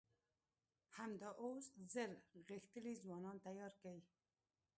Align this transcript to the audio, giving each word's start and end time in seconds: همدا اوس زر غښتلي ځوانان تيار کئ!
همدا 0.97 1.29
اوس 1.41 1.65
زر 1.93 2.11
غښتلي 2.49 2.93
ځوانان 3.03 3.37
تيار 3.45 3.73
کئ! 3.83 3.99